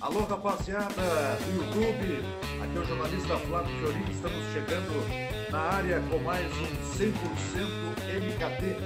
[0.00, 0.94] Alô, rapaziada
[1.44, 2.24] do YouTube,
[2.62, 7.12] aqui é o jornalista Flávio Fiorino, estamos chegando na área com mais um 100%
[8.08, 8.76] MKT.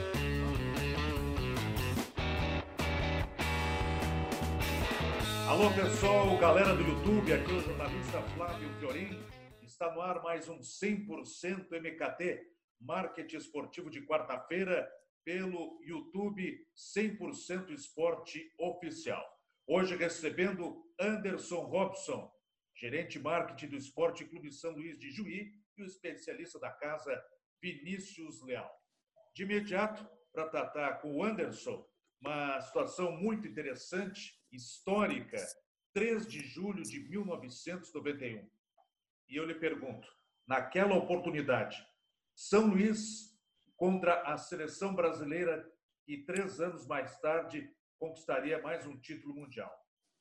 [5.48, 9.22] Alô, pessoal, galera do YouTube, aqui é o jornalista Flávio Fiorin,
[9.62, 12.42] está no ar mais um 100% MKT,
[12.80, 14.84] marketing esportivo de quarta-feira,
[15.24, 19.33] pelo YouTube 100% Esporte Oficial.
[19.66, 22.30] Hoje recebendo Anderson Robson,
[22.76, 27.24] gerente marketing do Esporte Clube São Luís de Juí e o especialista da casa
[27.62, 28.70] Vinícius Leal.
[29.34, 31.82] De imediato, para tratar com o Anderson,
[32.20, 35.38] uma situação muito interessante, histórica,
[35.94, 38.46] 3 de julho de 1991.
[39.30, 40.06] E eu lhe pergunto,
[40.46, 41.82] naquela oportunidade,
[42.34, 43.34] São Luís
[43.76, 45.66] contra a seleção brasileira
[46.06, 49.72] e três anos mais tarde conquistaria mais um título mundial.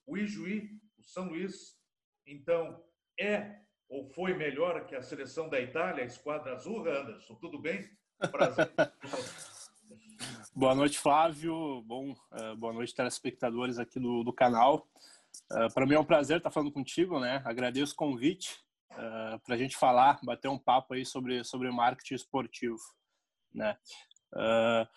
[0.05, 1.77] O Ijuí, o São Luís,
[2.25, 2.81] então,
[3.19, 3.59] é
[3.89, 7.35] ou foi melhor que a seleção da Itália, a esquadra azul, Anderson?
[7.35, 7.85] Tudo bem?
[8.31, 8.71] Prazer.
[10.55, 11.81] boa noite, Flávio.
[11.81, 14.87] Bom, uh, boa noite, telespectadores aqui do, do canal.
[15.51, 17.41] Uh, Para mim é um prazer estar falando contigo, né?
[17.43, 22.15] Agradeço o convite uh, para a gente falar, bater um papo aí sobre, sobre marketing
[22.15, 22.79] esportivo,
[23.53, 23.77] né?
[24.31, 24.87] Uh,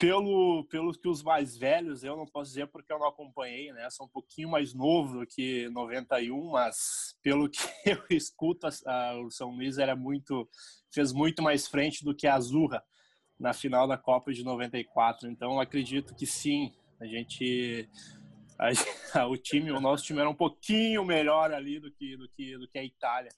[0.00, 3.88] pelo, pelo que os mais velhos, eu não posso dizer porque eu não acompanhei, né?
[3.90, 9.76] Sou um pouquinho mais novo que 91, mas pelo que eu escuto, o São Luís
[9.76, 10.48] era muito,
[10.90, 12.82] fez muito mais frente do que a Azurra
[13.38, 15.28] na final da Copa de 94.
[15.28, 17.86] Então, acredito que sim, a gente,
[18.58, 22.56] a, o time, o nosso time era um pouquinho melhor ali do que do que
[22.56, 23.30] do que a Itália.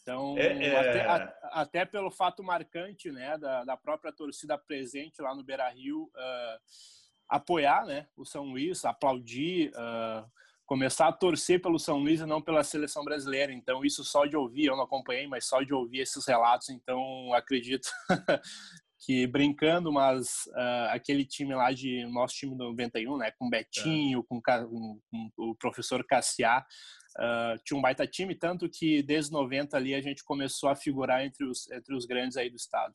[0.00, 0.76] Então, é, é...
[0.76, 5.68] Até, a, até, pelo fato marcante né, da, da, própria torcida presente lá no Beira
[5.70, 6.58] Rio, uh,
[7.28, 10.28] apoiar né, o São Luís, aplaudir, uh,
[10.66, 13.52] começar a torcer pelo São Luís e não pela seleção brasileira.
[13.52, 17.32] Então, isso só de ouvir, eu não acompanhei, mas só de ouvir esses relatos, então
[17.34, 17.88] acredito
[19.04, 24.20] que brincando, mas uh, aquele time lá de nosso time do 91, né, com Betinho,
[24.20, 24.22] é.
[24.22, 26.64] com, com, com, o professor Cassiá,
[27.16, 31.24] Uh, tinha um baita time, tanto que desde 90 ali a gente começou a figurar
[31.24, 32.92] entre os, entre os grandes aí do estado.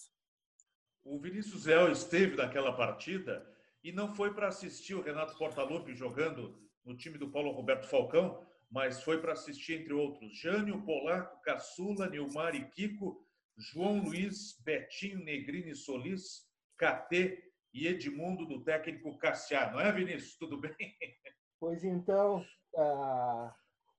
[1.04, 3.46] O Vinícius Zé esteve naquela partida
[3.84, 8.46] e não foi para assistir o Renato Portaluppi jogando no time do Paulo Roberto Falcão,
[8.70, 13.26] mas foi para assistir, entre outros, Jânio, Polaco, Caçula, Nilmar e Kiko,
[13.58, 16.48] João Luiz, Betinho, Negrini Solis,
[16.78, 17.44] KT
[17.74, 19.72] e Edmundo do técnico Cassiar.
[19.72, 20.36] Não é, Vinícius?
[20.38, 20.76] Tudo bem?
[21.60, 23.52] Pois então, uh,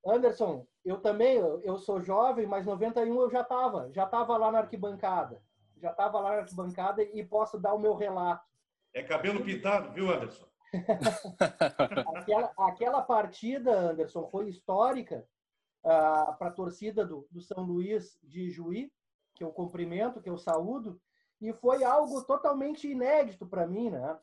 [0.06, 4.58] Anderson, eu também, eu sou jovem, mas 91 eu já estava, já estava lá na
[4.58, 5.42] arquibancada.
[5.76, 8.44] Já estava lá na arquibancada e posso dar o meu relato.
[8.92, 10.46] É cabelo pintado, viu, Anderson?
[12.16, 15.26] aquela, aquela partida, Anderson, foi histórica
[15.84, 18.92] ah, para a torcida do, do São Luís de Juí,
[19.34, 21.00] que eu cumprimento, que eu saúdo,
[21.40, 24.18] e foi algo totalmente inédito para mim, né?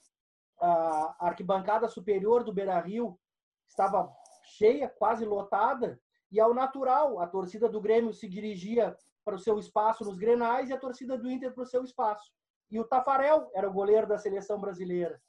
[0.59, 3.19] A arquibancada superior do Beira Rio
[3.67, 4.11] estava
[4.47, 5.99] cheia, quase lotada,
[6.31, 10.69] e ao natural, a torcida do Grêmio se dirigia para o seu espaço nos Grenais
[10.69, 12.31] e a torcida do Inter para o seu espaço.
[12.69, 15.21] E o Tafarel era o goleiro da seleção brasileira.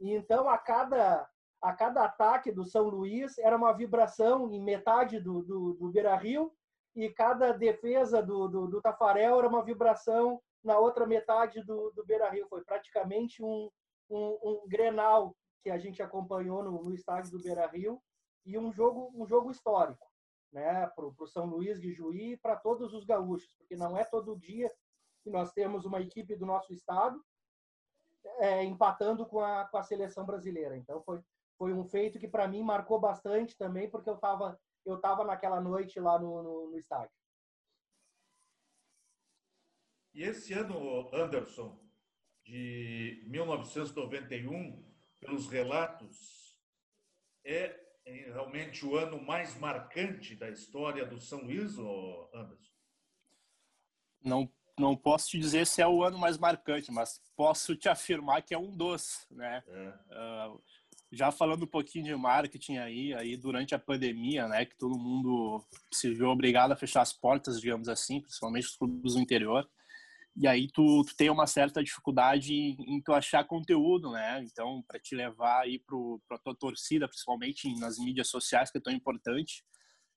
[0.00, 1.28] E então, a cada,
[1.62, 6.52] a cada ataque do São Luís, era uma vibração em metade do, do, do Beira-Rio,
[6.96, 12.04] e cada defesa do, do, do, Tafarel era uma vibração na outra metade do, do
[12.04, 12.46] Beira-Rio.
[12.48, 13.68] Foi praticamente um,
[14.08, 18.00] um, um, Grenal que a gente acompanhou no, no estádio do Beira-Rio,
[18.44, 20.06] e um jogo, um jogo histórico,
[20.52, 24.04] né, para o São Luís de Juí e para todos os gaúchos, porque não é
[24.04, 24.70] todo dia
[25.22, 27.24] que nós temos uma equipe do nosso estado
[28.38, 30.76] é, empatando com a, com a seleção brasileira.
[30.76, 31.20] Então foi,
[31.58, 35.60] foi um feito que para mim marcou bastante também, porque eu estava eu tava naquela
[35.60, 37.16] noite lá no, no, no estádio.
[40.12, 41.80] E esse ano, Anderson,
[42.44, 44.84] de 1991,
[45.18, 46.60] pelos relatos,
[47.44, 51.78] é realmente o ano mais marcante da história do São Luís,
[52.32, 52.72] Anderson?
[54.22, 58.42] Não, não posso te dizer se é o ano mais marcante, mas posso te afirmar
[58.42, 59.62] que é um dos, né?
[59.66, 60.48] É.
[60.48, 60.62] Uh,
[61.12, 65.64] já falando um pouquinho de marketing aí, aí durante a pandemia, né, que todo mundo
[65.92, 69.68] se viu obrigado a fechar as portas, digamos assim, principalmente os clubes do interior
[70.36, 74.42] e aí tu, tu tem uma certa dificuldade em, em tu achar conteúdo, né?
[74.42, 78.92] Então, para te levar aí para tua torcida, principalmente nas mídias sociais, que é tão
[78.92, 79.64] importante,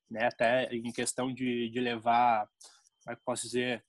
[0.09, 0.25] né?
[0.25, 2.47] Até em questão de, de levar,
[3.03, 3.85] como é que posso dizer,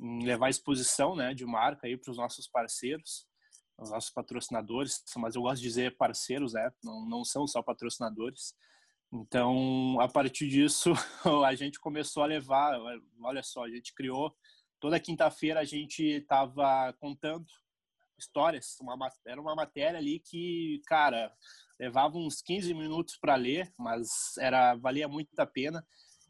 [0.00, 3.26] levar exposição, né, de marca aí para os nossos parceiros,
[3.78, 6.70] os nossos patrocinadores, mas eu gosto de dizer parceiros, né?
[6.82, 8.54] Não, não são só patrocinadores.
[9.12, 10.92] Então, a partir disso,
[11.46, 12.78] a gente começou a levar.
[13.22, 14.34] Olha só, a gente criou.
[14.80, 17.44] Toda quinta-feira a gente estava contando
[18.18, 18.76] histórias.
[18.80, 21.32] Uma, era uma matéria ali que, cara,
[21.78, 25.84] levava uns 15 minutos para ler, mas era valia muito a pena.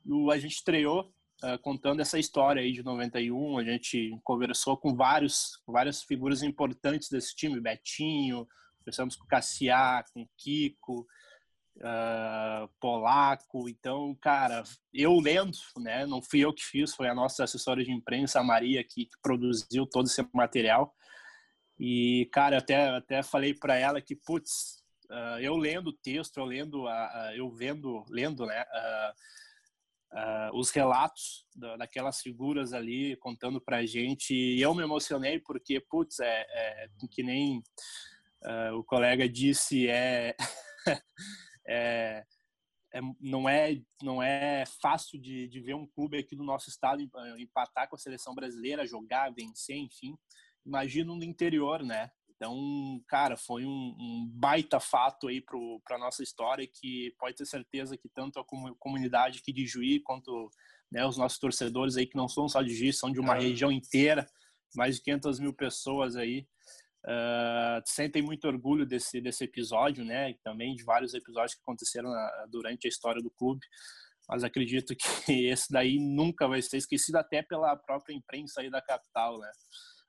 [0.05, 1.12] E a gente estreou
[1.43, 3.58] uh, contando essa história aí de 91.
[3.58, 8.47] A gente conversou com vários, várias figuras importantes desse time, Betinho,
[8.79, 11.06] conversamos com o Cassiá, com o Kiko,
[11.81, 13.69] uh, polaco.
[13.69, 14.62] Então, cara,
[14.93, 16.06] eu lendo, né?
[16.06, 19.21] Não fui eu que fiz, foi a nossa assessora de imprensa, a Maria, que, que
[19.23, 20.94] produziu todo esse material.
[21.79, 26.44] E, cara, até, até falei para ela que, putz, uh, eu lendo o texto, eu
[26.44, 28.65] lendo, uh, eu vendo, lendo, né?
[30.53, 36.19] os relatos da, daquelas figuras ali contando pra gente e eu me emocionei porque, putz,
[36.19, 37.62] é, é que nem
[38.75, 40.35] o colega disse, é
[41.67, 42.25] é,
[42.93, 47.03] é, não é não é fácil de, de ver um clube aqui do nosso estado
[47.39, 50.17] empatar com a seleção brasileira, jogar, vencer, enfim.
[50.65, 52.11] Imagina no interior, né?
[52.41, 57.45] Então, cara, foi um, um baita fato aí para a nossa história que pode ter
[57.45, 58.45] certeza que tanto a
[58.79, 60.51] comunidade aqui de Juí quanto
[60.91, 63.41] né, os nossos torcedores aí que não são só de Juí, são de uma é.
[63.41, 64.27] região inteira,
[64.75, 66.47] mais de 500 mil pessoas aí,
[67.05, 70.31] Uh, sentem muito orgulho desse, desse episódio, né?
[70.31, 73.67] E também de vários episódios que aconteceram na, durante a história do clube.
[74.29, 75.00] Mas acredito que
[75.49, 79.50] esse daí nunca vai ser esquecido até pela própria imprensa aí da capital, né?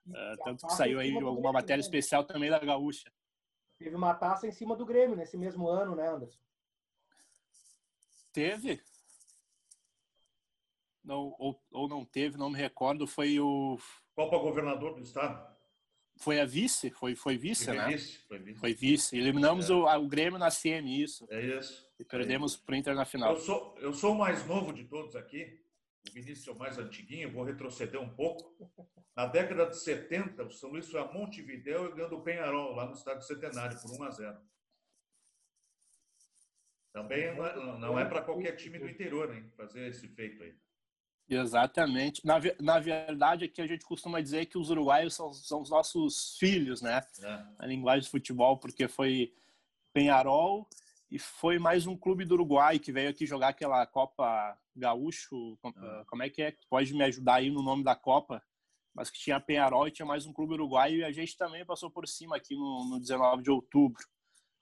[0.06, 1.86] Uh, tanto que saiu aí alguma matéria né?
[1.86, 3.10] especial também da Gaúcha.
[3.78, 6.40] Teve uma taça em cima do Grêmio nesse mesmo ano, né, Anderson?
[8.32, 8.82] Teve?
[11.02, 13.06] Não, ou, ou não teve, não me recordo.
[13.06, 13.78] Foi o.
[14.14, 15.51] Copa Governador do Estado
[16.22, 16.90] foi a vice?
[16.90, 17.88] Foi, foi vice, foi né?
[17.88, 18.60] Vice, foi vice.
[18.60, 19.16] Foi vice.
[19.18, 19.74] Eliminamos é.
[19.74, 21.26] o, o Grêmio na CM, isso.
[21.28, 21.84] É isso.
[21.98, 23.34] E perdemos é para o Inter na final.
[23.34, 25.60] Eu sou, eu sou o mais novo de todos aqui.
[26.08, 27.32] O Vinícius é o mais antiguinho.
[27.32, 28.56] Vou retroceder um pouco.
[29.16, 32.86] Na década de 70, o São Luís foi a Montevidéu e ganhou o Penharol, lá
[32.86, 34.38] no estádio Centenário, por 1 a 0
[36.92, 39.50] Também não é, não é para qualquer time do interior, hein?
[39.56, 40.56] Fazer esse feito aí.
[41.28, 42.24] Exatamente.
[42.26, 46.36] Na, na verdade, aqui a gente costuma dizer que os uruguaios são, são os nossos
[46.38, 47.00] filhos, né?
[47.22, 47.44] É.
[47.58, 49.32] Na linguagem de futebol, porque foi
[49.92, 50.68] Penharol
[51.10, 55.58] e foi mais um clube do Uruguai que veio aqui jogar aquela Copa Gaúcho.
[55.64, 56.04] É.
[56.06, 56.56] Como é que é?
[56.68, 58.42] Pode me ajudar aí no nome da Copa?
[58.94, 61.90] Mas que tinha Penharol e tinha mais um clube uruguaio e a gente também passou
[61.90, 64.02] por cima aqui no, no 19 de outubro.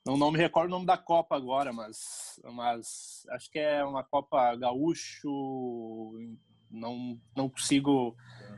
[0.04, 4.02] Não, não me recordo o nome da Copa agora, mas, mas acho que é uma
[4.02, 5.28] Copa Gaúcho,
[6.70, 8.16] não, não consigo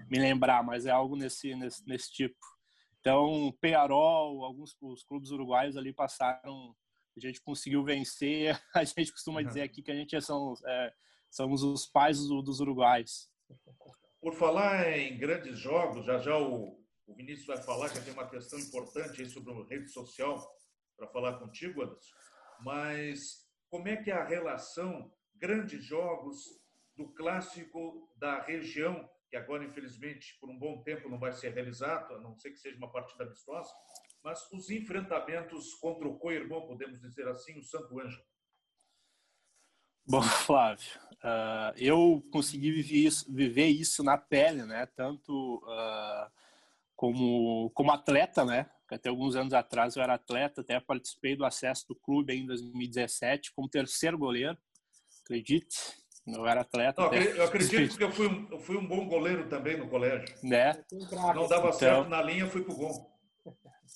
[0.08, 2.38] me lembrar, mas é algo nesse, nesse, nesse tipo.
[3.00, 6.76] Então, Pearol, alguns os clubes uruguaios ali passaram,
[7.16, 8.60] a gente conseguiu vencer.
[8.74, 9.46] A gente costuma uhum.
[9.46, 10.92] dizer aqui que a gente são, é,
[11.28, 13.28] somos os pais dos, dos uruguaios.
[14.20, 18.28] Por falar em grandes jogos, já já o, o Vinícius vai falar que tem uma
[18.28, 20.40] questão importante aí sobre a rede social
[21.02, 22.14] para falar contigo, Anderson.
[22.60, 26.37] Mas como é que é a relação grandes jogos
[26.96, 32.14] do clássico da região, que agora, infelizmente, por um bom tempo não vai ser realizado,
[32.14, 33.72] a não ser que seja uma partida amistosa,
[34.22, 38.22] mas os enfrentamentos contra o co-irmão, podemos dizer assim, o Santo Ângelo.
[40.06, 40.86] Bom, Flávio,
[41.24, 44.86] uh, eu consegui viver isso, viver isso, na pele, né?
[44.94, 46.31] Tanto uh,
[46.94, 48.70] como, como atleta, né?
[48.93, 53.53] Até alguns anos atrás eu era atleta, até participei do acesso do clube em 2017
[53.55, 54.56] como terceiro goleiro,
[55.25, 55.77] acredite.
[56.27, 57.03] Eu era atleta.
[57.03, 60.25] Não, eu acredito porque eu fui, um, eu fui um bom goleiro também no colégio.
[60.43, 60.72] Né?
[61.11, 63.13] Não dava então, certo na linha, fui pro gol.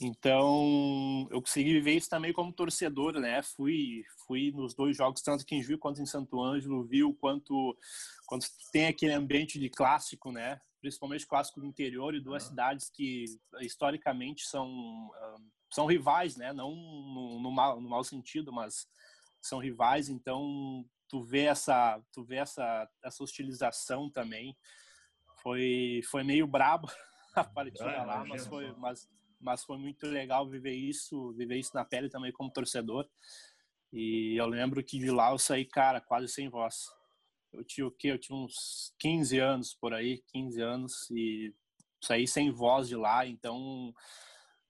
[0.00, 3.42] Então, eu consegui viver isso também como torcedor, né?
[3.42, 7.76] Fui, fui nos dois jogos, tanto que em Juiz quanto em Santo Ângelo, viu quanto,
[8.26, 10.60] quanto tem aquele ambiente de clássico, né?
[10.80, 13.24] Principalmente clássico do interior e duas cidades que
[13.60, 15.10] historicamente são,
[15.72, 16.52] são rivais, né?
[16.52, 18.86] Não no, no, mal, no mau sentido, mas
[19.40, 20.08] são rivais.
[20.08, 24.56] Então, tu vê essa, tu vê essa, essa hostilização também.
[25.42, 26.88] Foi, foi meio brabo
[27.34, 29.08] a partida ah, lá, mas foi, mas,
[29.40, 33.08] mas foi muito legal viver isso, viver isso na pele também como torcedor.
[33.92, 36.90] E eu lembro que de lá eu saí, cara, quase sem voz.
[37.56, 38.08] Eu tinha o quê?
[38.08, 41.54] Eu tinha uns 15 anos por aí, 15 anos, e
[42.02, 43.92] saí sem voz de lá, então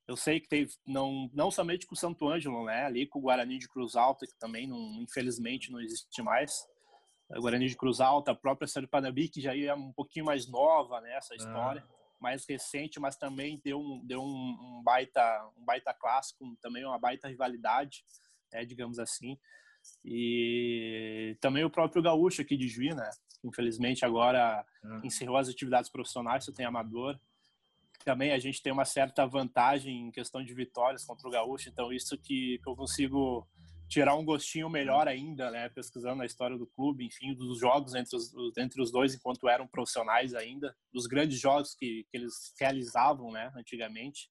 [0.06, 2.84] eu sei que teve, não, não somente com o Santo Ângelo, né?
[2.84, 6.64] Ali com o Guarani de Cruz Alta, que também, não, infelizmente, não existe mais.
[7.30, 11.00] O Guarani de Cruz Alta, a própria Serpanabi, que já é um pouquinho mais nova,
[11.00, 11.16] né?
[11.16, 11.84] Essa história.
[11.84, 11.96] Ah.
[12.20, 16.98] Mais recente, mas também deu um, deu um, um, baita, um baita clássico, também uma
[16.98, 18.04] baita rivalidade,
[18.52, 19.38] né, digamos assim.
[20.04, 23.10] E também o próprio Gaúcho aqui de Juí, né?
[23.44, 25.00] Infelizmente agora uhum.
[25.04, 27.18] encerrou as atividades profissionais, só tem amador.
[28.04, 31.92] Também a gente tem uma certa vantagem em questão de vitórias contra o Gaúcho, então
[31.92, 33.46] isso que, que eu consigo
[33.88, 35.68] tirar um gostinho melhor ainda, né?
[35.68, 39.66] Pesquisando a história do clube, enfim, dos jogos entre os, entre os dois enquanto eram
[39.66, 43.52] profissionais ainda, dos grandes jogos que, que eles realizavam, né?
[43.56, 44.28] Antigamente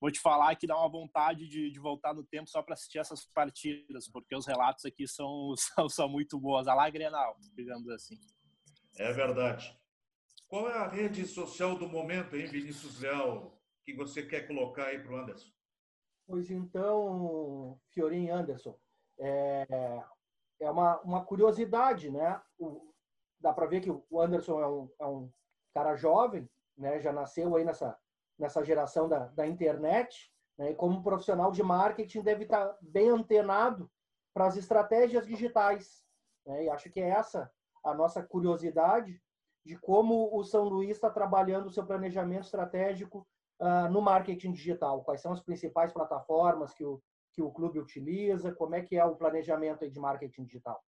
[0.00, 2.98] vou te falar que dá uma vontade de, de voltar no tempo só para assistir
[2.98, 6.66] essas partidas, porque os relatos aqui são, são, são muito boas.
[6.66, 8.18] A lá Grenal, digamos assim.
[8.96, 9.78] É verdade.
[10.48, 14.98] Qual é a rede social do momento, hein, Vinícius Leal, que você quer colocar aí
[14.98, 15.50] para o Anderson?
[16.26, 18.76] Pois então, Fiorim Anderson,
[19.18, 19.66] é,
[20.60, 22.40] é uma, uma curiosidade, né?
[22.58, 22.92] O,
[23.38, 25.32] dá para ver que o Anderson é um, é um
[25.74, 27.00] cara jovem, né?
[27.00, 27.98] Já nasceu aí nessa
[28.40, 30.70] nessa geração da, da internet, né?
[30.72, 33.90] e como profissional de marketing deve estar bem antenado
[34.32, 36.02] para as estratégias digitais.
[36.46, 36.64] Né?
[36.64, 37.50] E acho que é essa
[37.84, 39.20] a nossa curiosidade
[39.64, 43.26] de como o São Luís está trabalhando o seu planejamento estratégico
[43.60, 45.02] uh, no marketing digital.
[45.02, 48.52] Quais são as principais plataformas que o, que o clube utiliza?
[48.52, 50.82] Como é que é o planejamento de marketing digital?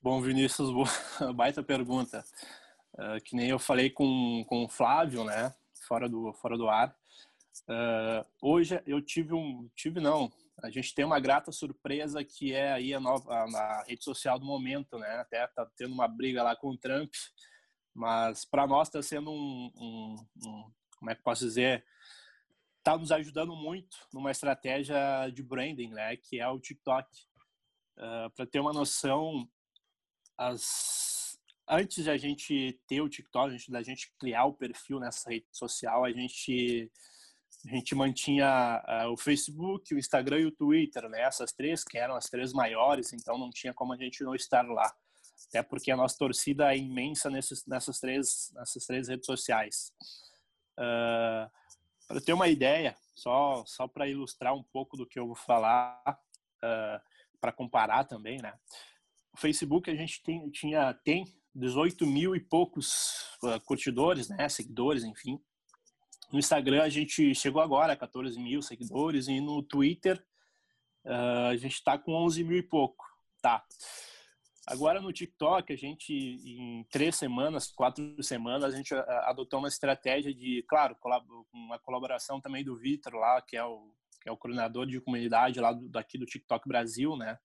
[0.00, 0.70] Bom, Vinícius,
[1.34, 2.24] baita pergunta.
[2.94, 5.54] Uh, que nem eu falei com, com o Flávio, né?
[5.90, 6.96] Fora do, fora do ar.
[7.68, 10.32] Uh, hoje eu tive um, tive não,
[10.62, 14.38] a gente tem uma grata surpresa que é aí a nova a, a rede social
[14.38, 15.16] do momento, né?
[15.16, 17.10] Até tá tendo uma briga lá com o Trump,
[17.92, 20.16] mas para nós está sendo um, um,
[20.46, 21.84] um, como é que posso dizer,
[22.78, 26.16] está nos ajudando muito numa estratégia de branding, né?
[26.16, 27.08] Que é o TikTok.
[27.98, 29.46] Uh, para ter uma noção,
[30.38, 31.19] as
[31.70, 35.46] antes de a gente ter o TikTok, antes da gente criar o perfil nessa rede
[35.52, 36.90] social, a gente
[37.66, 41.20] a gente mantinha uh, o Facebook, o Instagram e o Twitter, né?
[41.20, 44.66] Essas três que eram as três maiores, então não tinha como a gente não estar
[44.66, 44.90] lá.
[45.48, 49.92] Até porque a nossa torcida é imensa nesses, nessas três nessas três redes sociais.
[50.78, 51.50] Uh,
[52.08, 56.02] para ter uma ideia, só só para ilustrar um pouco do que eu vou falar,
[56.08, 57.00] uh,
[57.40, 58.54] para comparar também, né?
[59.32, 61.24] O Facebook a gente tem, tinha tem
[61.54, 65.40] 18 mil e poucos uh, curtidores, né, seguidores, enfim.
[66.32, 70.24] No Instagram a gente chegou agora a 14 mil seguidores e no Twitter
[71.04, 73.04] uh, a gente está com 11 mil e pouco,
[73.42, 73.64] tá?
[74.66, 80.32] Agora no TikTok a gente em três semanas, quatro semanas a gente adotou uma estratégia
[80.32, 80.96] de, claro,
[81.52, 85.60] uma colaboração também do Vitor lá, que é o que é o coordenador de comunidade
[85.60, 87.38] lá do, daqui do TikTok Brasil, né?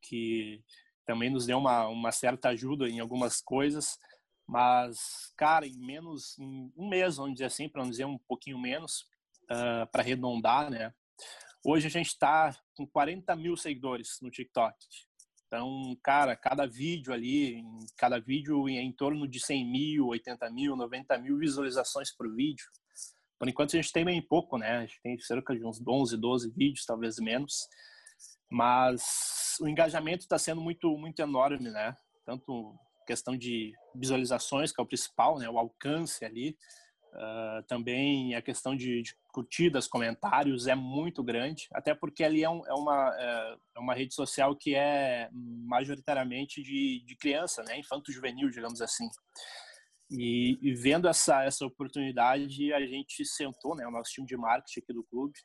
[0.00, 0.62] Que
[1.12, 3.98] também nos deu uma, uma certa ajuda em algumas coisas,
[4.48, 8.58] mas, cara, em menos, em um mês, vamos dizer assim, para não dizer um pouquinho
[8.58, 9.02] menos,
[9.44, 10.94] uh, para arredondar, né?
[11.62, 14.74] Hoje a gente está com 40 mil seguidores no TikTok.
[15.46, 17.62] Então, cara, cada vídeo ali,
[17.94, 22.64] cada vídeo em, em torno de 100 mil, 80 mil, 90 mil visualizações por vídeo.
[23.38, 24.78] Por enquanto a gente tem bem pouco, né?
[24.78, 27.68] A gente tem cerca de uns 11, 12 vídeos, talvez menos.
[28.52, 31.96] Mas o engajamento está sendo muito, muito enorme, né?
[32.26, 35.48] Tanto questão de visualizações, que é o principal, né?
[35.48, 36.54] O alcance ali.
[37.14, 42.48] Uh, também a questão de, de, curtidas, comentários é muito grande, até porque ali é,
[42.48, 47.78] um, é, uma, é, é uma rede social que é majoritariamente de, de criança, né?
[47.78, 49.08] Infanto-juvenil, digamos assim.
[50.10, 53.86] E, e, vendo essa, essa oportunidade, a gente sentou, né?
[53.86, 55.38] O nosso time de marketing aqui do clube,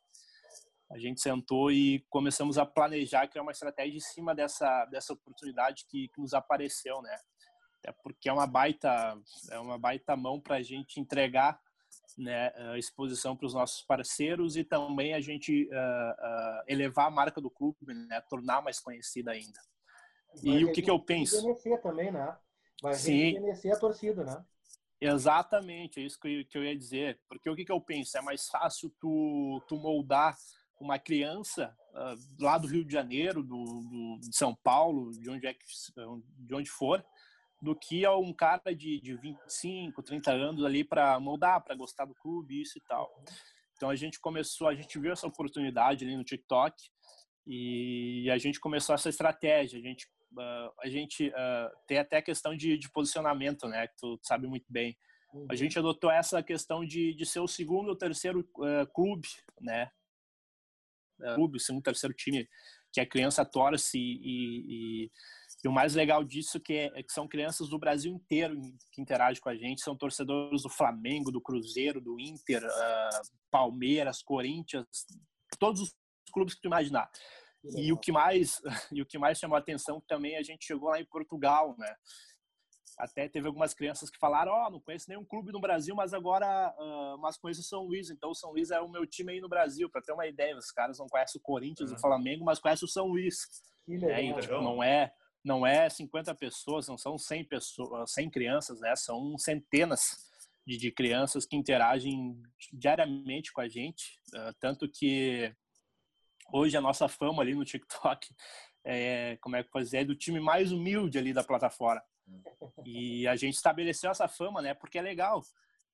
[0.89, 5.85] a gente sentou e começamos a planejar criar uma estratégia em cima dessa dessa oportunidade
[5.89, 7.15] que, que nos apareceu, né?
[7.85, 9.17] É porque é uma baita
[9.51, 11.59] é uma baita mão para a gente entregar
[12.17, 17.11] né, a exposição para os nossos parceiros e também a gente uh, uh, elevar a
[17.11, 19.59] marca do clube, né, tornar mais conhecida ainda.
[20.43, 21.35] Vai e o que, que eu penso?
[21.35, 22.35] Rejuvenescer também, né?
[22.81, 24.45] Vai rejuvenescer a torcida, né?
[24.99, 27.19] Exatamente, é isso que eu ia dizer.
[27.29, 28.17] Porque o que, que eu penso?
[28.17, 30.35] É mais fácil tu, tu moldar
[30.79, 35.47] uma criança uh, lá do Rio de Janeiro, do, do, de São Paulo, de onde,
[35.47, 35.65] é que,
[36.37, 37.03] de onde for,
[37.61, 42.05] do que a um cara de, de 25, 30 anos ali para moldar, para gostar
[42.05, 43.11] do clube, isso e tal.
[43.75, 46.75] Então a gente começou, a gente viu essa oportunidade ali no TikTok
[47.45, 49.79] e a gente começou essa estratégia.
[49.79, 53.87] A gente, uh, a gente uh, tem até a questão de, de posicionamento, né?
[53.87, 54.97] Que tu sabe muito bem.
[55.33, 55.55] A uhum.
[55.55, 59.27] gente adotou essa questão de, de ser o segundo ou terceiro uh, clube,
[59.61, 59.91] né?
[61.35, 62.47] Clube, o segundo, terceiro time,
[62.91, 65.11] que a criança torce e, e,
[65.63, 68.59] e, o mais legal disso que é, é, que são crianças do Brasil inteiro
[68.91, 74.21] que interagem com a gente, são torcedores do Flamengo, do Cruzeiro, do Inter, uh, Palmeiras,
[74.23, 74.85] Corinthians,
[75.59, 75.95] todos os
[76.31, 77.09] clubes que tu imaginar.
[77.75, 80.89] E o que mais e o que mais chamou a atenção também a gente chegou
[80.89, 81.95] lá em Portugal, né?
[82.97, 86.13] Até teve algumas crianças que falaram, ó, oh, não conheço nenhum clube no Brasil, mas
[86.13, 88.09] agora, uh, mas conheço o São Luís.
[88.09, 90.57] Então o São Luís é o meu time aí no Brasil, para ter uma ideia.
[90.57, 91.97] Os caras não conhecem o Corinthians, uhum.
[91.97, 93.37] o Flamengo, mas conhecem o São Luís.
[93.85, 94.11] Que legal.
[94.11, 95.13] É, e, tipo, não é
[95.43, 98.93] não é 50 pessoas, não são 100 pessoas, 100 crianças, né?
[98.97, 100.01] São centenas
[100.65, 102.41] de, de crianças que interagem
[102.73, 105.55] diariamente com a gente, uh, tanto que
[106.51, 108.27] hoje a nossa fama ali no TikTok
[108.83, 112.01] é, como é que fazer, é do time mais humilde ali da plataforma.
[112.85, 114.73] E a gente estabeleceu essa fama, né?
[114.73, 115.43] Porque é legal.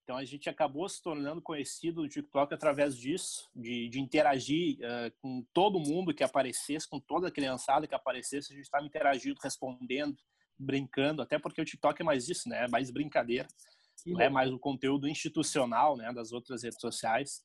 [0.03, 5.11] Então a gente acabou se tornando conhecido no TikTok através disso, de, de interagir uh,
[5.21, 9.39] com todo mundo que aparecesse, com toda a criançada que aparecesse, a gente estava interagindo,
[9.41, 10.17] respondendo,
[10.59, 12.65] brincando, até porque o TikTok é mais isso, né?
[12.65, 13.47] É mais brincadeira,
[14.05, 16.11] não é mais o conteúdo institucional, né?
[16.11, 17.41] Das outras redes sociais.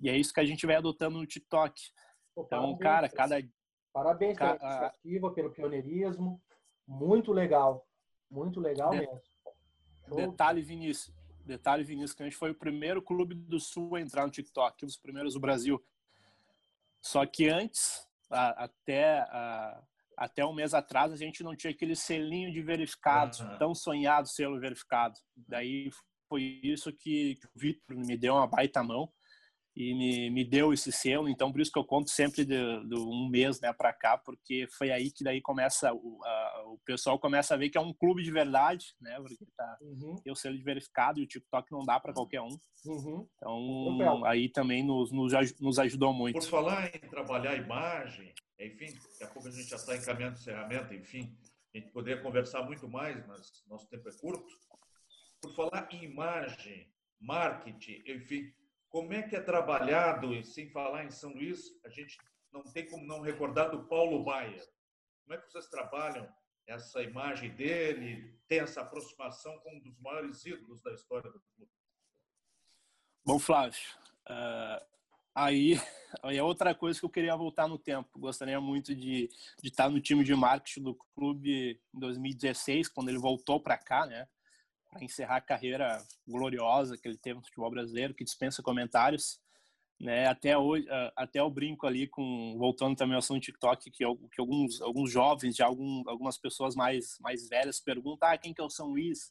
[0.00, 1.78] E é isso que a gente vai adotando no TikTok.
[2.34, 3.48] Pô, então, parabéns, cara, cada
[3.92, 6.42] parabéns pela iniciativa, pelo pioneirismo,
[6.88, 7.86] muito legal,
[8.30, 8.98] muito legal de...
[8.98, 9.20] mesmo.
[10.16, 14.24] Detalhe, Vinícius, Detalhe, Vinícius, que a gente foi o primeiro clube do Sul a entrar
[14.24, 15.82] no TikTok, um dos primeiros do Brasil.
[17.00, 19.82] Só que antes, a, até, a,
[20.16, 23.58] até um mês atrás, a gente não tinha aquele selinho de verificado, uhum.
[23.58, 25.18] tão sonhado selo verificado.
[25.36, 25.90] Daí
[26.28, 29.12] foi isso que, que o Vitor me deu uma baita mão
[29.76, 31.28] e me, me deu esse selo.
[31.28, 34.66] Então, por isso que eu conto sempre de, de um mês né, para cá, porque
[34.76, 37.92] foi aí que daí começa o, a, o pessoal começa a ver que é um
[37.92, 39.16] clube de verdade, né?
[39.16, 40.16] Porque tá uhum.
[40.16, 42.56] tem o selo de verificado e o TikTok não dá para qualquer um.
[42.84, 43.26] Uhum.
[43.36, 46.38] Então, aí também nos, nos, nos ajudou muito.
[46.38, 50.36] Por falar em trabalhar a imagem, enfim, daqui a pouco a gente já está encaminhando
[50.36, 51.36] o encerramento, enfim,
[51.74, 54.46] a gente poderia conversar muito mais, mas nosso tempo é curto.
[55.40, 58.52] Por falar em imagem, marketing, enfim,
[58.90, 62.18] como é que é trabalhado, e sem falar em São Luís, a gente
[62.52, 64.60] não tem como não recordar do Paulo Baia.
[65.24, 66.28] Como é que vocês trabalham
[66.66, 71.70] essa imagem dele, tem essa aproximação com um dos maiores ídolos da história do clube?
[73.24, 73.80] Bom, Flávio,
[74.28, 74.84] uh,
[75.32, 75.74] aí,
[76.22, 78.18] aí é outra coisa que eu queria voltar no tempo.
[78.18, 79.28] Gostaria muito de,
[79.62, 84.04] de estar no time de marketing do clube em 2016, quando ele voltou para cá,
[84.06, 84.28] né?
[84.90, 89.40] Para encerrar a carreira gloriosa que ele teve no futebol brasileiro, que dispensa comentários.
[89.98, 94.40] Né, até hoje, até o brinco ali com voltando também ao assunto TikTok que, que
[94.40, 98.64] alguns alguns jovens, já algum, algumas pessoas mais mais velhas perguntam ah, quem que é
[98.64, 99.30] o São Luís.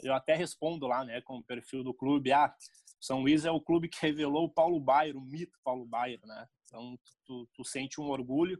[0.00, 2.54] Eu até respondo lá, né, com o perfil do clube, ah,
[2.98, 6.48] São Luís é o clube que revelou o Paulo Baier, o mito Paulo Baier, né?
[6.64, 8.58] Então tu, tu sente um orgulho.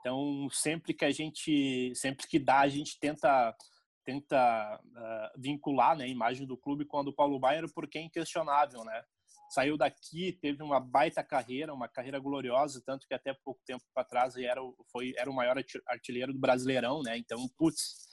[0.00, 3.54] Então sempre que a gente sempre que dá a gente tenta
[4.08, 8.02] tenta uh, vincular né, a imagem do clube com a do Paulo Baier, porque é
[8.02, 9.04] inquestionável, né?
[9.50, 14.34] Saiu daqui, teve uma baita carreira, uma carreira gloriosa, tanto que até pouco tempo atrás
[14.36, 17.18] era, foi, era o maior artilheiro do Brasileirão, né?
[17.18, 18.08] Então, putz,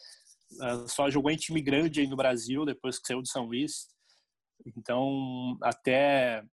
[0.62, 3.88] uh, só jogou em time grande aí no Brasil, depois que saiu de São Luís.
[4.65, 6.43] Então, até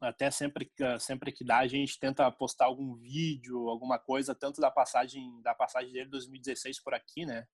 [0.00, 4.70] até sempre sempre que dá a gente tenta postar algum vídeo alguma coisa tanto da
[4.70, 7.46] passagem da passagem dele 2016 por aqui né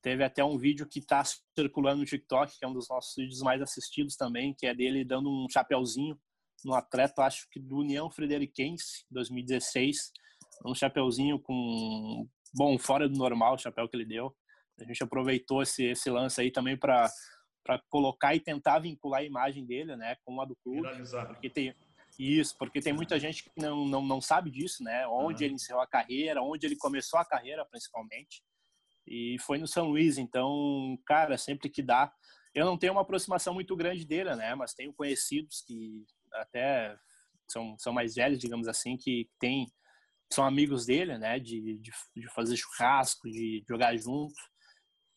[0.00, 1.22] Teve até um vídeo que está
[1.56, 5.04] circulando no TikTok, que é um dos nossos vídeos mais assistidos também, que é dele
[5.04, 6.18] dando um chapéuzinho
[6.64, 10.12] no atleta, acho que do União Frederiquense, 2016.
[10.64, 14.34] Um chapéuzinho com, bom, fora do normal o chapéu que ele deu.
[14.80, 17.10] A gente aproveitou esse, esse lance aí também para
[17.88, 21.26] colocar e tentar vincular a imagem dele, né, com a do clube, Finalizar.
[21.26, 21.74] porque tem
[22.18, 25.46] isso, porque tem muita gente que não, não, não sabe disso, né, onde uhum.
[25.46, 28.42] ele encerrou a carreira, onde ele começou a carreira, principalmente
[29.10, 30.18] e foi no São Luís.
[30.18, 32.12] Então, cara, sempre que dá.
[32.54, 34.54] Eu não tenho uma aproximação muito grande dele, né?
[34.54, 36.96] Mas tenho conhecidos que até
[37.48, 39.66] são, são mais velhos, digamos assim, que tem,
[40.32, 41.38] são amigos dele, né?
[41.38, 44.34] De, de, de fazer churrasco, de jogar junto.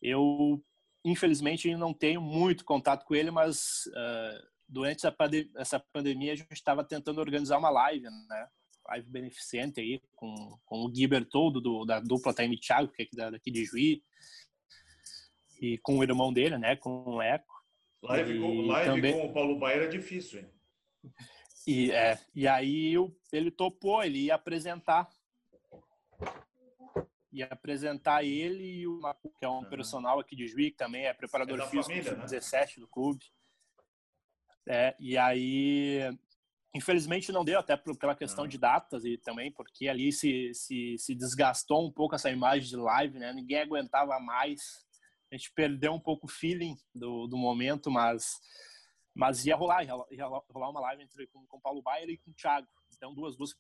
[0.02, 0.64] Eu,
[1.06, 5.16] infelizmente, não tenho muito contato com ele, mas uh, durante essa,
[5.58, 8.48] essa pandemia a gente estava tentando organizar uma live, né?
[8.92, 13.06] Live beneficente aí com, com o Gui Bertoldo, do, da dupla Time Thiago, que é
[13.06, 14.04] aqui, daqui de Juí,
[15.62, 17.62] e com o irmão dele, né, com o Eco.
[18.04, 19.14] Live, com, live também...
[19.14, 20.50] com o Paulo Baier é difícil, hein?
[21.68, 22.96] E, é, e aí
[23.32, 25.08] ele topou, ele ia apresentar.
[27.32, 29.70] Ia apresentar ele e o Macu, que é um uhum.
[29.70, 32.24] personal aqui de Juí, que também é preparador é físico família, né?
[32.24, 33.24] 17 do clube.
[34.68, 36.00] É, e aí
[36.74, 41.14] Infelizmente não deu, até pela questão de datas e também porque ali se, se, se
[41.14, 43.34] desgastou um pouco essa imagem de live, né?
[43.34, 44.86] Ninguém aguentava mais.
[45.30, 48.40] A gente perdeu um pouco o feeling do, do momento, mas,
[49.14, 52.32] mas ia rolar, ia rolar uma live entre com, com o Paulo Baier e com
[52.32, 52.68] o Thiago.
[52.96, 53.54] Então, duas, duas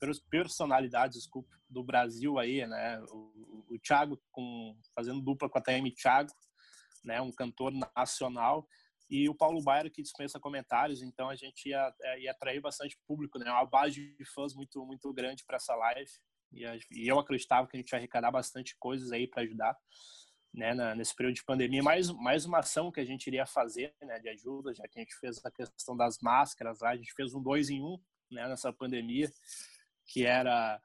[0.00, 3.00] personalidades desculpa, do Brasil aí, né?
[3.10, 6.30] O, o Thiago com, fazendo dupla com a TM Thiago,
[7.02, 7.22] né?
[7.22, 8.68] Um cantor nacional
[9.08, 12.98] e o Paulo Baier que dispensa comentários, então a gente ia, é, ia atrair bastante
[13.06, 13.50] público, né?
[13.50, 16.10] Uma base de fãs muito muito grande para essa live
[16.52, 19.76] e, e, eu acreditava que a gente ia arrecadar bastante coisas aí para ajudar,
[20.52, 20.74] né?
[20.74, 24.18] Na, nesse período de pandemia, mais mais uma ação que a gente iria fazer, né?
[24.18, 27.32] De ajuda, já que a gente fez a questão das máscaras, lá, a gente fez
[27.34, 27.98] um dois em um,
[28.30, 28.48] né?
[28.48, 29.30] Nessa pandemia,
[30.04, 30.80] que era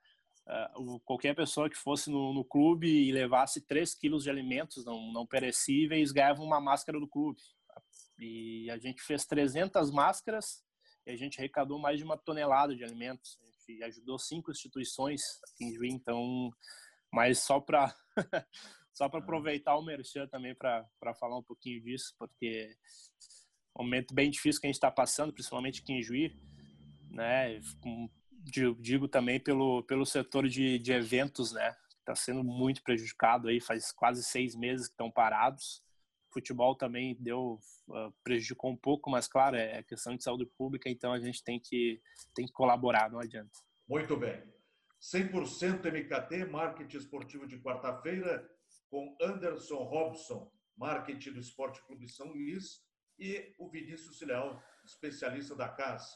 [0.48, 5.12] uh, qualquer pessoa que fosse no, no, clube e levasse 3 quilos de alimentos não,
[5.12, 7.40] não perecíveis ganhava uma máscara do clube.
[8.22, 10.64] E a gente fez 300 máscaras
[11.08, 13.40] e a gente arrecadou mais de uma tonelada de alimentos.
[13.42, 16.52] A gente ajudou cinco instituições aqui em Juiz, então,
[17.12, 17.94] mas só para
[18.94, 20.88] só para aproveitar o merchan também para
[21.20, 22.78] falar um pouquinho disso, porque
[23.76, 26.32] é um momento bem difícil que a gente está passando, principalmente aqui em Juiz,
[27.10, 27.60] né?
[28.80, 31.76] Digo também pelo, pelo setor de, de eventos, né?
[31.98, 35.82] Está sendo muito prejudicado aí, faz quase seis meses que estão parados
[36.32, 41.14] futebol também deu uh, prejudicou um pouco, mas claro, é questão de saúde pública, então
[41.14, 42.02] a gente tem que
[42.34, 43.52] tem que colaborar, não adianta.
[43.88, 44.42] Muito bem.
[45.02, 48.48] 100% MKT, marketing esportivo de quarta-feira,
[48.90, 52.86] com Anderson Robson, marketing do Esporte Clube São Luís,
[53.18, 56.16] e o Vinícius Leal, especialista da casa.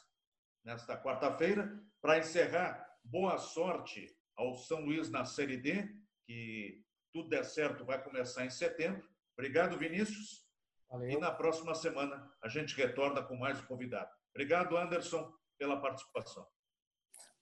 [0.64, 5.88] Nesta quarta-feira, para encerrar, boa sorte ao São Luís na Série D,
[6.26, 10.46] que tudo der certo vai começar em setembro Obrigado, Vinícius.
[10.90, 11.10] Valeu.
[11.10, 14.10] E na próxima semana a gente retorna com mais um convidado.
[14.32, 16.46] Obrigado, Anderson, pela participação.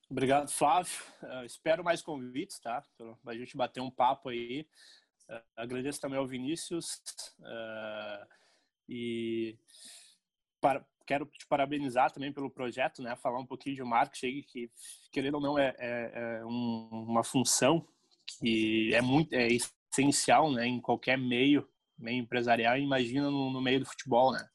[0.10, 0.94] Obrigado, Flávio.
[1.22, 2.84] Uh, espero mais convites, tá?
[2.98, 4.68] Para a gente bater um papo aí.
[5.30, 7.02] Uh, agradeço também ao Vinícius
[7.40, 8.28] uh,
[8.88, 9.58] e
[10.60, 13.16] para, quero te parabenizar também pelo projeto, né?
[13.16, 14.72] Falar um pouquinho de marketing que,
[15.12, 17.88] querendo ou não, é, é, é um, uma função
[18.26, 20.66] que é muito é essencial, né?
[20.66, 21.68] Em qualquer meio
[22.04, 24.48] meio empresarial, imagina no, no meio do futebol, né?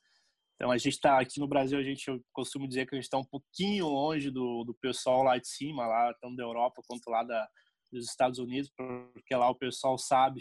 [0.55, 3.05] Então a gente está aqui no Brasil, a gente eu costumo dizer que a gente
[3.05, 7.09] está um pouquinho longe do, do pessoal lá de cima, lá tanto da Europa quanto
[7.09, 7.49] lá da,
[7.93, 8.71] dos Estados Unidos,
[9.15, 10.41] porque lá o pessoal sabe,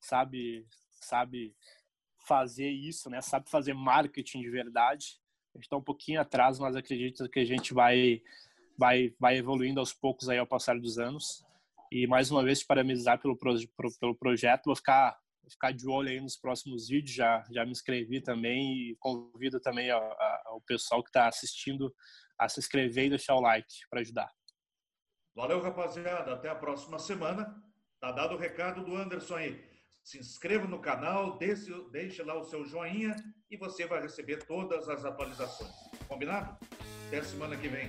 [0.00, 0.66] sabe,
[1.00, 1.54] sabe
[2.26, 3.20] fazer isso, né?
[3.20, 5.20] Sabe fazer marketing de verdade.
[5.54, 8.20] A gente está um pouquinho atrás, mas acredito que a gente vai,
[8.76, 11.44] vai, vai evoluindo aos poucos aí ao passar dos anos.
[11.92, 14.64] E mais uma vez te parabenizar pelo, pelo projeto.
[14.64, 15.16] Vou ficar
[15.50, 19.90] ficar de olho aí nos próximos vídeos, já, já me inscrevi também e convido também
[19.92, 21.94] o pessoal que está assistindo
[22.38, 24.30] a se inscrever e deixar o like para ajudar.
[25.34, 26.34] Valeu, rapaziada.
[26.34, 27.54] Até a próxima semana.
[28.00, 29.74] Tá dado o recado do Anderson aí.
[30.02, 33.16] Se inscreva no canal, deixe, deixe lá o seu joinha
[33.50, 35.72] e você vai receber todas as atualizações.
[36.06, 36.58] Combinado?
[37.08, 37.88] Até semana que vem.